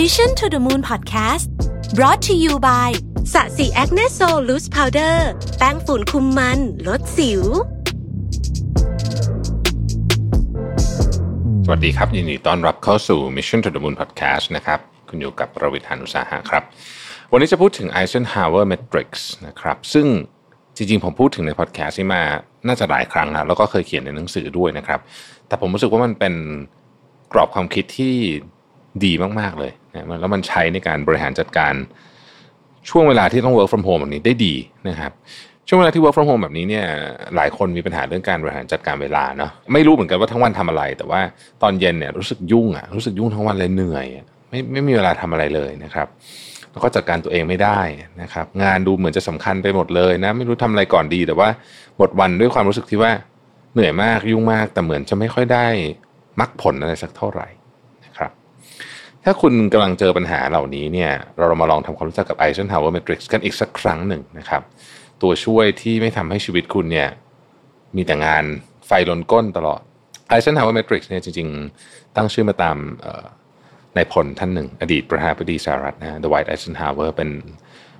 [0.00, 1.46] Mission to the Moon Podcast
[1.98, 2.90] brought to you by
[3.32, 5.28] SASI Acne Sol Loose Powder
[5.58, 7.42] แป้งฝุ่นคุมมัน ลดสิว
[11.64, 16.62] สวัสดีครับ ยินดีต้อนรับเข้าสู่ Mission to the Moon Podcast นะครับ คุณอยู่กับผมรวิศ หาญอุตสาหะครับ
[17.32, 19.10] วันนี้จะพูดถึง Eisenhower Matrix
[19.46, 20.06] นะครับ ซึ่ง
[20.76, 22.22] จริงๆ ผมพูดถึงในพอดแคสต์นี้มา
[22.66, 25.00] น่าจะหลายครั้งแล้วแล้วก็เคยเขียนในหนังสือด้วยนะครับ
[25.48, 26.34] แต่ผมรู้สึกว่ามันเป็น
[27.32, 28.14] กรอบความคิดที่
[29.04, 31.74] ดีมากๆเลยนะแล้วมันใช้ในการบริหารจัดการ
[32.90, 34.54] ช่วงเวลาที่ต้อง work from home แบบนี้ได้ดี
[34.88, 35.12] นะครับ
[35.68, 36.86] ช่วงเวลาที่ work from home แบบนี้เนี่ย
[37.36, 41.20] หลายคนมีปัญหาเรื่องการบริหารจัดการเวลาเนาะไม่รู้เหมือนกันว่าทั้งวันทำอะไร แต่ว่า
[41.62, 44.06] ตอนเย็นเนี่ยรู้สึกยุ่งอะรู้สึกยุ่งทั้งวันเลยเหนื่อย
[44.50, 46.08] ไม่ไม่มีเวลาทำอะไรเลยนะครับ
[46.72, 47.80] แล้วก็จัดการตัวเองไม่ได้
[48.22, 51.48] นะครับ งานดูเหมือนจะสำคัญไปหมดเลยนะ ไม่รู้ทำอะไรก่อนดี แต่ว่า
[51.98, 53.12] หมดวันด้วยความรู้สึกที่ว่า
[53.72, 55.66] เหนื่อยมากยุ่งมาก แต่เหมือนจะไม่ค่อยได้
[56.40, 57.48] มักผลอะไรสักเท่าไหร่
[59.24, 64.62] ถ้าคุณกำลังเจอปัญหาเหล่านี้เนี่ยเรามาลองทำความรู้จักกับ Eisenhower Matrix กันอีกสักครั้งหนึ่งนะครับ
[65.22, 67.08] ตัวช่วยที่ไม่ทำให้ชีวิตคุณเนี่ย
[67.96, 68.44] มีแต่งาน
[68.86, 69.80] ไฟลนก้นตลอด
[70.32, 71.48] Eisenhower Matrix เนี่ยจริง
[71.82, 72.76] ๆ ตั้งชื่อมาตาม
[73.96, 77.30] นายพลท่านหนึ่ง อดีตประธานาธิบดีสหรัฐนะ The White Eisenhower เป็น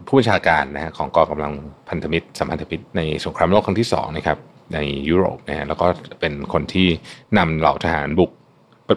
[0.07, 1.53] ผู้บัญชาการนะของกองกำลัง
[1.89, 4.39] พันธมิตรสัมพันธมิตรในสงครามโลกครั้งที่สองนะครับ
[4.75, 4.79] ใน
[5.09, 5.87] ยุโรปนะฮะแล้วก็
[6.21, 6.89] เป็นคนที่
[7.39, 8.31] นำเหล่าทหารบุก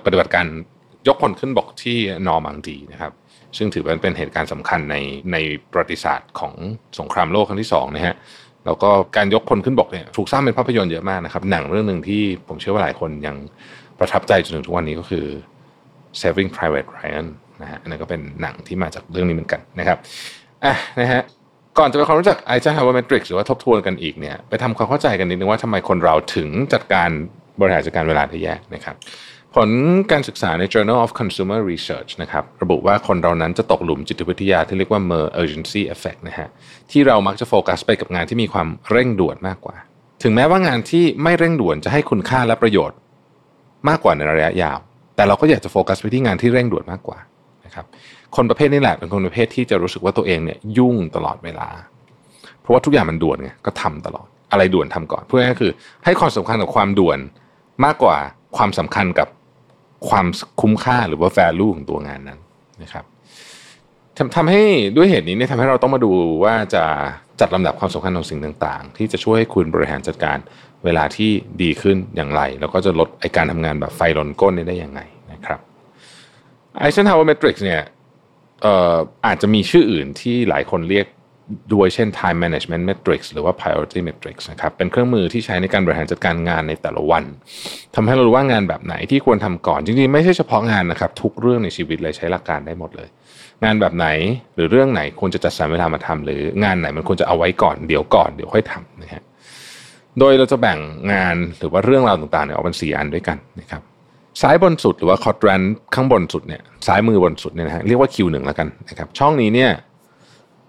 [0.06, 0.46] ปฏิบัติการ
[1.08, 3.12] ยกพลขึ้นบกที่นอร์มังดีนะครับ
[3.58, 4.96] ซึ่งถือว่าเป็นเหตุการณ์สำคัญใน
[5.32, 5.38] ใน
[5.72, 6.54] ประวัติศาสตร์ของ
[7.00, 8.16] สงครามโลกครั้งที่สองนะฮะ
[8.66, 13.36] แล้วก็การยกพลขึ้นบกเนี่ยถูกสร้างเป็นภาพยนตร์เยอะมากนะครับ หนังเรื่องหนึ่งที่ผมเชื่อว่าหลายคนยัง
[14.00, 15.26] ประทับใจจนถึงทุกวันนี้ก็คือ
[16.20, 17.26] Saving Private Ryan
[17.62, 19.98] นะฮะอันนั้นก็เป็นหนังที่มาจากเรื่องนี้เหมือนกันนะครับ
[20.66, 21.22] อะนะฮะ
[21.78, 27.10] ก่อนจะไปความรู้จัก Eisenhower Matrix หรือว่าทบทวนกันอีกเนี่ยไปทำความเข้าใจกันนิดนึงว่าทำไมคนเราถึงจัดการ
[27.60, 28.96] บริหารจัดการเวลาได้แยกนะครับ
[29.64, 29.76] ผล
[30.12, 36.48] การศึกษาใน Journal of Consumer Research นะครับระบุว่าคนเรานั้นจะตกหลุมจิตวิทยาที่เรียกว่า Mer urgency effect นะฮะ
[36.92, 39.76] ที่เรามักจะโฟกัสไปกับงานที่มีความเร่งด่วนมากกว่า
[40.24, 42.98] ถึงแม้ว่างานที่ไม่เร่งด่วนจะให้คุณค่าและประโยชน์
[43.90, 44.78] มากกว่าในระยะยาว
[45.16, 47.20] แต่เราก็อยากจะโฟกัสไปที่งานที่เร่งด่วนมากกว่า
[47.66, 47.86] นะครับ
[48.36, 51.70] คนประเภทนี้แหละเป็นคนประเภทที่จะรู้สึกว่าตัวเองเนี่ยยุ่งตลอดเวลา
[52.62, 55.72] เพราะว่าทุกอย่างมันด่วนไงก็ทำตลอดอะไรด่วนทำก่อน เพื่อก็คือ
[56.06, 57.20] ให้ความสำคัญกับความด่วน
[57.86, 58.18] มากกว่า
[58.58, 59.28] ความสำคัญกับ
[60.10, 60.26] ความ
[60.62, 62.40] คุ้มค่าหรือว่า value ของตัวงานนั้น
[62.84, 63.06] นะครับ
[64.18, 64.64] ทำทำให้
[64.96, 66.12] ด้วยเหตุนี้เนี่ยทำให้เราต้องมาดู
[66.44, 66.84] ว่าจะ
[67.40, 70.38] จัดลำดับความสำคัญของสิ่งต่าง ๆ ที่จะช่วยให้คุณบริหารจัดการ
[70.86, 71.32] เวลาที่
[71.62, 75.60] ดีขึ้นอย่างไร แล้วก็จะลดไอการทำงานแบบไฟลนก้นได้ยังไงนะครับ
[76.82, 77.82] Eisenhower Matrix เนี่ย
[78.62, 81.06] เอ่ออาจจะมีชื่ออื่นที่หลายคนเรียก
[81.74, 87.24] ด้วยเช่น time management matrix หรือว่า priority matrix นะครับ เป็นเครื่องมือที่ใช้ในการบริหารจัดการงานในแต่ละวัน
[87.96, 93.10] ทำให้เรารู้ว่างานแบบไหนที่ควรทำก่อน จริงๆ ไม่ใช่เฉพาะงานนะครับ ทุกเรื่องในชีวิตเลยใช้หลักการได้หมดเลย
[93.64, 94.08] งานแบบไหน
[94.56, 99.24] หรือเรื่องไหนควรจะจัดสรรเวลามาทำหรืองานไหนมันควรจะเอาไว้ก่อนเดี๋ยวก่อนเดี๋ยวค่อยทำนะฮะ
[100.20, 100.80] โดยเราจะแบ่ง
[101.14, 103.82] งานหรือว่าเรื่องราวต่างๆเนี่ยออกเป็นสี่อันด้วยกันนะครับ
[104.42, 105.62] ซ้ายบนสุดหรือว่าคอร์ดแรน
[105.96, 109.72] ข้างบนสุดเนี่ย ซ้ายมือบนสุดเนี่ยนะฮะ เรียกว่า Q1 แล้วกันนะครับ ช่องนี้เนี่ย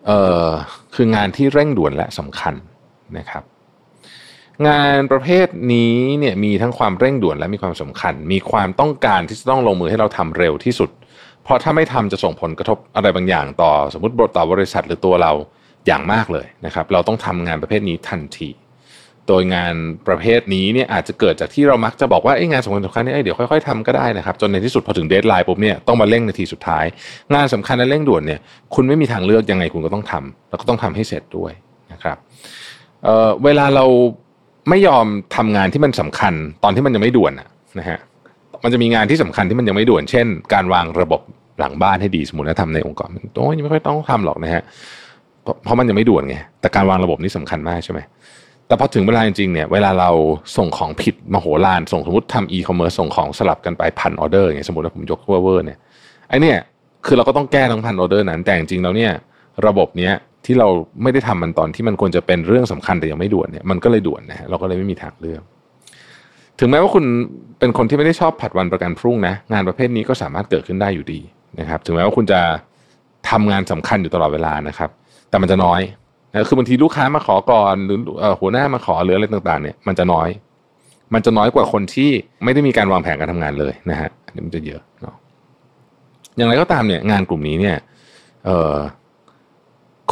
[0.07, 0.51] เอ่อ
[0.95, 2.55] คืองานที่เร่งด่วนและสำคัญ
[3.19, 3.43] นะครับ
[4.69, 10.91] งานประเภทนี้เนี่ยมีทั้งความเร่งด่วนและมีความสำคัญ มีความต้องการที่จะต้องลงมือให้เราทำเร็วที่สุด
[11.43, 15.33] เพราะถ้าไม่ทำจะส่งผลกระทบอะไรบางอย่างต่อสมมติบทต่อบริษัทหรือตัวเรา
[15.87, 18.49] อย่างมากเลยนะครับ เราต้องทำงานประเภทนี้ทันที
[19.29, 19.75] โดยงาน
[20.09, 26.85] ประเภทนี้เนี่ยอาจจะเกิดจากที่เรามักจะบอกว่าไอ้งานสำคัญสำคัญนี่เดี๋ยวค่อยๆทำก็ได้นะครับจนในที่สุดพอถึงเดทไลน์ปุ๊บเนี่ยต้องมาเร่งนาทีสุดท้าย
[27.35, 28.41] งานสำคัญและเร่งด่วนเนี่ย
[28.75, 31.53] คุณไม่มีทางเลือกยังไงคุณก็ต้องทำแล้วก็ต้องทำให้เสร็จด้วย
[31.93, 32.17] นะครับ
[33.05, 33.85] เเวลาเรา
[34.69, 35.07] ไม่ยอม
[35.37, 36.35] ทำงานที่มันสำคัญ
[36.65, 37.33] ตอนที่มันยังไม่ด่วน
[37.79, 37.99] นะฮะ
[38.65, 41.21] มันจะมีงานที่สำคัญที่มันยังไม่ด่วน เช่น การวางระบบ
[41.59, 44.63] หลังบ้านให้ดีสมมติถ้าทำในองค์กรโอ้ยไม่ค่อยต้องทำหรอกนะฮะ
[45.65, 48.01] เพราะมันยังไม่ด่วนไงแต่การวางระบบนี่สำคัญมากใช่ไหม
[48.69, 50.11] แต่พอถึงเวลาจริงๆเนี่ยเวลาเรา
[50.57, 55.79] ส่งของผิดมาโหฬารส่งสมมติทำอีคอมเมิร์ซส่งของสลับกันไปพันออเดอร์อย่างสมมติว่าผมยกเวอร์เนี่ย
[56.29, 56.59] ไอ้เนี่ย
[57.07, 59.13] คือเราก็ต้องแก้ทั้งพันออเดอร์นั้นแต่จริงๆแล้วเนี่ย
[59.67, 60.13] ระบบเนี้ย
[60.45, 60.69] ที่เรา
[61.03, 65.43] ไม่ได้ทำมันตอนที่มันควรจะเป็นเรื่องสำคัญแต่ยังไม่ด่วนเนี่ยมันก็เลยด่วนนะฮะเราก็เลยไม่มีทางเลือก
[66.61, 67.05] ถึงแม้ว่าคุณ
[67.59, 71.21] เป็นคนที่ไม่ได้ชอบผัดวันประกันพรุ่งนะงานประเภทนี้ก็สามารถเกิดขึ้นได้อยู่ดี
[71.61, 72.41] นะครับ ถึงแม้ว่าคุณจะ
[73.31, 74.91] ทำงานสำคัญอยู่ตลอดเวลานะครับ
[75.31, 75.81] แต่มันจะน้อย
[76.33, 77.99] นะคือบางทีลูกค้ามาขอก่อนหรือ
[78.41, 80.29] หัวหน้ามาขอหรืออะไรต่างๆ เนี่ยมันจะน้อย
[81.15, 82.11] มันจะน้อยกว่าคนที่
[82.45, 85.15] ไม่ได้มีการวางแผนการทำงานเลยนะฮะอันนี้มันจะเยอะเนาะ
[86.37, 87.77] อย่างไรก็ตามเนี่ยงานกลุ่มนี้เนี่ย
[88.45, 88.77] เอ่อ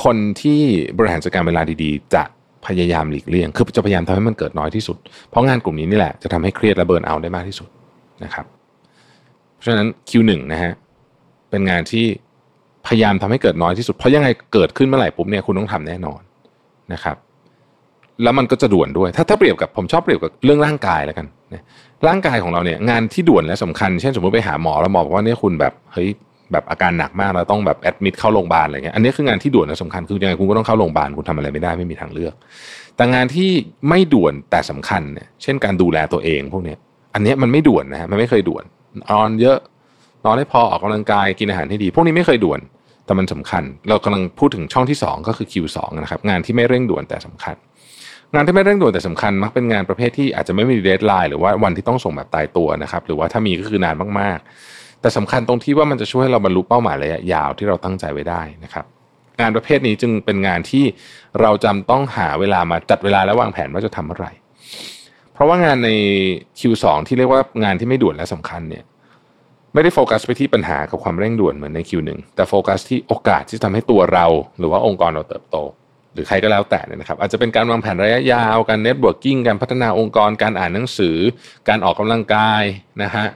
[0.04, 0.60] คนที่
[0.98, 2.22] บริหารจัดการเวลาดีๆ จะ
[2.66, 4.96] พยายามหลีกเลี่ยง คือจะพยายามทำให้มันเกิดน้อยที่สุด
[5.30, 7.68] เพราะงานกลุ่มนี้นี่แหละจะทำให้เครียดและเบิร์นเอาได้มากที่สุด
[8.24, 8.46] นะครับ
[9.54, 10.72] เพราะฉะนั้น Q1 นะฮะ
[11.50, 12.06] เป็นงานที่
[12.86, 16.20] พยายามทำให้เกิดน้อยที่สุด เพราะยังไงเกิดขึ้นเมื่อไหร่ปุ๊บเนี่ยคุณต้องทำแน่นอน
[16.92, 17.16] นะครับ
[18.22, 21.26] แล้วมันก็จะด่วนด้วย ถ้าถ้าเปรียบกับผมชอบเปรียบกับเรื่องร่างกายแล้วกัน
[22.08, 26.08] ร่างกายของเราเนี่ยงานที่ด่วนและสำคัญ เช่นสมมติไปหาหมอแล้วหมอบอกว่าเนี่ยคุณแบบเฮ้ย
[26.52, 32.34] แบบอาการหนักมากแล้วต้องแบบแอดมิดเข้าโรงพยาบาลอะไรเงี้ยอันนี้คืองานที่ด่วนและสำคัญคือยังไงคุณก็ต้องเข้าโรงพยาบาลคุณทำอะไรไม่ได้ไม่มีทางเลือก
[32.96, 33.50] แต่งานที่
[33.88, 36.78] ไม่ด่วนแต่สำคัญเนี่ยเช่นการดูแลตัวเองพวกเนี้ย
[37.14, 38.64] อันนี้มันไม่ด่วนนะฮะมันไม่เคยด่วน
[39.10, 39.58] นอนเยอะ
[40.24, 42.60] นอนให้พอออกกำลังกายกินอาหารให้ดี พวกนี้ไม่เคยด่วน
[43.06, 47.56] แต่มันสำคัญ เรากำลังพูดถึงช่องที่ 2 ก็คือ Q2 นะครับงานที่ไม่เร่งด่วนแต่สำคัญ
[48.34, 58.84] งานที่ไม่เร่งด่วนแต่สำคัญ มักเป็นงานประเภทที่อาจจะไม่มี deadline หรือว่าวันที่ต้องส่งแบบตายตัวนะครับหรือว่าถ้ามีก็คือนานมากๆ แต่สำคัญตรงที่ว่ามันจะช่วยให้เราบรรลุเป้าหมายระยะยาวที่เราตั้งใจไว้ได้นะครับ
[59.40, 60.84] งานประเภทนี้จึงเป็นงานที่
[61.40, 64.28] เราจำต้องหาเวลามาจัดเวลาและวางแผนว่าจะทำเมื่อไร
[65.32, 65.90] เพราะว่างานใน
[66.58, 68.84] Q2 ที่เรียกว่างานที่ไม่ด่วนและสำคัญเนี่ย
[69.76, 74.26] ไม่ได้โฟกัสไปที่ปัญหากับความเร่งด่วนเหมือนใน Q1 แต่โฟกัสที่โอกาสที่ทำให้ตัวเรา
[74.58, 75.56] หรือว่าองค์กรเราเติบโต
[76.14, 81.16] หรือใครก็แล้วแต่นี่นะครับ อาจจะเป็นการวางแผนระยะยาวการ networking การพัฒนาองค์กร การอ่านหนังสือ
[81.68, 82.62] การออกกำลังกาย
[83.02, 83.26] นะฮะ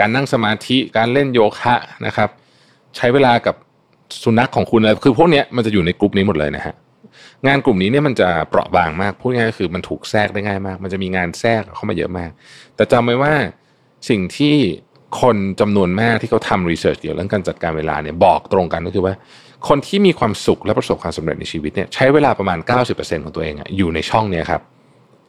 [0.00, 1.74] การนั่งสมาธิการเล่นโยคะ
[2.06, 2.28] นะครับ
[2.96, 3.54] ใช้เวลากับ
[4.22, 6.74] สุนัขของคุณอะไรคือพวกนี้มันจะอยู่ในกลุ่มนี้หมดเลยนะฮะ
[7.46, 12.30] งานกลุ่มนี้เนี่ยมันจะเปราะบางมากพูดง่ายๆคือมันถูกแทรกได้ง่ายมาก มันจะมีงานแทรกเข้ามาเยอะมาก
[12.76, 13.34] แต่จำไว้ว่า
[14.08, 14.56] สิ่งที่
[15.20, 19.14] คนจำนวนมากที่เขาทำรีเสิร์ชเกี่ยวกับเรื่องการจัดการเวลาเนี่ยบอกตรงกันก็คือว่า
[19.68, 22.58] คนที่มีความสุขและประสบความสำเร็จในชีวิตเนี่ยใช้เวลาประมาณ
[22.90, 24.62] 90%ของตัวเองอะอยู่ในช่องนี้ครับ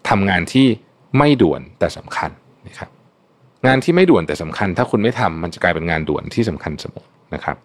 [0.09, 0.67] ทำงานที่
[1.17, 2.31] ไม่ด่วนแต่สำคัญ
[2.67, 2.89] นะครับ
[3.67, 7.57] งานที่ไม่ด่วนแต่สำคัญ ถ้าคุณไม่ทำมันจะกลายเป็นงานด่วนที่สำคัญเสมอนะครับ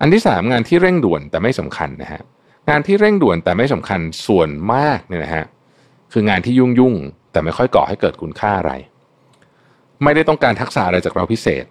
[0.00, 2.22] อันที่ 3 งานที่เร่งด่วนแต่ไม่สำคัญนะฮะ
[2.70, 5.44] งานที่เร่งด่วนแต่ไม่สำคัญส่วนมากเนี่ยนะฮะ
[6.12, 6.94] คืองานที่ยุ่งยุ่ง
[7.32, 8.72] แต่ไม่ค่อยก่อให้เกิดคุณค่าอะไร
[10.04, 11.64] ไม่ได้ต้องการทักษะอะไรจากเราพิเศษ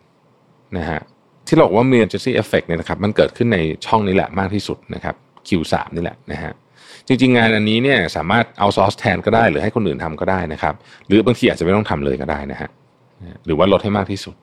[0.78, 1.02] นะฮะ
[1.48, 5.16] ที่เราบอกว่า emergency effect เนี่ยนะครับมันเกิดขึ้นในช่องนี้แหละมากที่สุดนะครับ
[5.48, 6.52] Q3 นี่แหละนะฮะ
[7.08, 10.74] จริงๆ งานอันนี้เนี่ยสามารถเอาซอสแทนก็ได้ หรือให้คนอื่นทำก็ได้นะครับ
[11.08, 12.70] หรือบางทีอาจจะไม่ต้องทำเลยก็ได้นะฮะ
[13.46, 14.36] หรือว่าลดให้มากที่สุด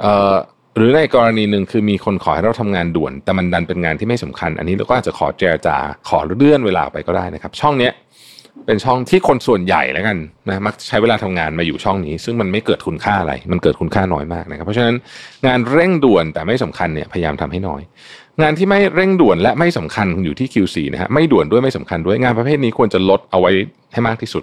[0.00, 0.34] เอ่อ
[0.76, 5.76] หรือในกรณีหนึ่งคือมีคนขอให้เราทำงานด่วน แต่มันดันเป็นงานที่ไม่สำคัญ อันนี้เราก็อาจจะขอเจรจา
[6.08, 7.92] ขอเลื่อนเวลาไปก็ได้นะครับ ช่องเนี้ย
[8.66, 10.18] เป็นช่องที่คนส่วนใหญ่แล้วกัน
[10.48, 14.94] นะมักใช้เวลาทำงานมาอยู่ช่องนี้ ซึ่งมันไม่เกิดคุณค่าอะไร มันเกิดคุณค่าน้อยมากนะครับ เพราะฉะนั้น
[15.46, 17.82] งานเร่งด่วนแต่ไม่สำคัญเนี่ยพยายามทำให้น้อย
[18.42, 23.50] งานที่ไม่เร่งด่วนและไม่สำคัญอยู่ที่ Q4 นะฮะไม่ด่วนด้วยไม่สำคัญด้วยงานประเภทนี้ควรจะลดเอาไว้
[23.92, 24.38] ให้มากที่สุ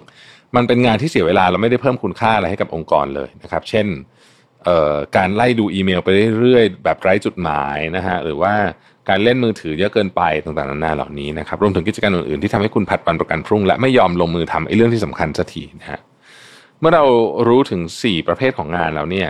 [0.56, 3.86] มันเป็นงานที่เสียเวลาเราไม่ได้เพิ่มคุณค่าอะไรให้กับองค์กรเลยนะครับ เช่น
[5.16, 6.08] การไล่ดูอีเมลไป
[6.40, 8.54] เรื่อยๆแบบไร้จุดหมายนะฮะหรือว่า
[9.10, 16.00] การเล่นมือถือเยอะเกินไปต่างๆนานาเหล่านี้นะครับรวมถึงกิจการอื่นๆที่ทำให้คุณผัดวันประกันพรุ่ง และไม่ยอมลงมือทำไอ้เรื่องที่สำคัญสักทีนะฮะ
[16.80, 17.04] เมื่อเรา
[17.48, 19.28] รู้ถึง 4 ประเภทของงานแล้วเนี่ย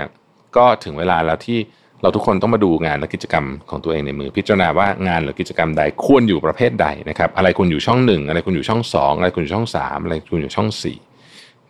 [0.57, 1.59] ก็ถึงเวลาแล้วที่
[2.03, 10.99] เราทุกคนต้องมาดูงานและกิจกรรมของตัวเองในมือพิจารณาว่างานหรือกิจกรรมใดควรอยู่ประเภทใดนะครับอะไรคุณอยู่ช่องหนึ่งอะไรคุณอยู่ช่องสองอะไรคุณอยู่ช่องสามอะไรคุณอยู่ช่องสี่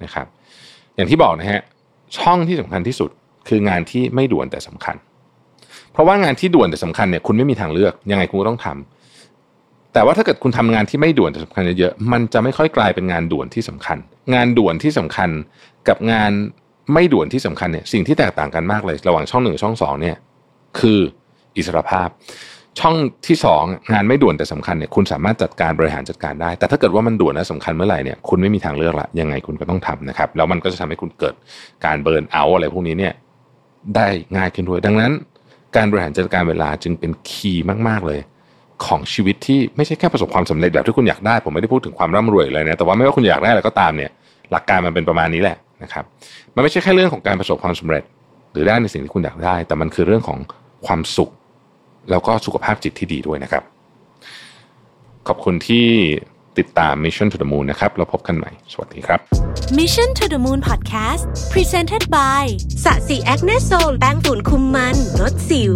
[0.05, 0.27] นะครับ
[0.97, 1.63] อย่างที่บอกนะฮะ
[2.19, 3.11] ช่องที่สำคัญที่สุด
[3.49, 4.97] คืองานที่ไม่ด่วนแต่สำคัญ
[5.93, 13.99] เพราะว่างานที่ด่วนแต่สำคัญเนี่ยคุณไม่มีทางเลือก ยังไงคุณก็ต้องทำแต่ว่าถ้าเกิดคุณทำงานที่ไม่ด่วนแต่สำคัญเยอะๆมันจะไม่ค่อยกลายเป็นงานด่วนที่สำคัญ
[14.35, 15.31] งานด่วนที่สำคัญ
[15.89, 16.33] กับงาน
[16.93, 20.17] ไม่ด่วนที่สำคัญเนี่ยสิ่งที่แตกต่างกันมากเลย ระหว่างช่องหนึ่งช่องสองเนี่ย
[20.79, 21.01] คือ
[21.57, 22.09] อิสรภาพ
[22.81, 31.35] ช่องที่สองงานไม่ด่วนแต่สำคัญเนี่ยคุณสามารถจัดการบริหารจัดการได้ แต่ถ้าเกิดว่ามันด่วนและสำคัญเมื่อไหร่เนี่ยคุณไม่มีทางเลือกละยังไงคุณก็ต้องทำนะครับแล้วมันก็จะทำให้คุณเกิด
[31.85, 33.13] การเบิร์นเอาอะไรพวกนี้เนี่ย
[33.97, 34.07] ได้
[34.37, 35.13] ง่ายขึ้นด้วยดังนั้น
[35.77, 38.21] การบริหารจัดการเวลาจึงเป็นคีย์มาก ๆ เลย
[38.87, 44.11] ของชีวิตที่ไม่ใช่แค่ประสบความสำเร็จแบบที่คุณอยากได้ ผมไม่ได้พูดถึงความร่ำรวยเลยนะแต่ว่าไม่ว่าคุณอยากได้อะไรก็ตามเนี่ย
[44.51, 46.05] หลักการมันเป็นประมาณนี้แหละนะครับ
[46.55, 48.05] มันไม่ใช่แค่เรื่องของการประสบความสำเร็จ
[48.53, 50.39] หรือได้ในสิ่งที่คุณอยากได้ แต่มันคือเรื่องของ
[50.87, 51.31] ความสุข
[52.11, 53.63] แล้วก็สุขภาพจิตที่ดีด้วยนะครับ
[55.29, 55.87] ขอบคุณที่
[56.61, 59.21] ติดตาม Mission to the Moon นะครับเราพบกันใหม่ สวัสดีครับ
[59.79, 62.43] Mission to the Moon Podcast Presented by
[62.85, 65.75] สะสีแอคเนโซลแป้งฝุ่นคุมมันลดสิว